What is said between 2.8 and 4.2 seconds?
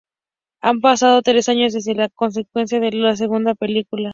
la segunda película.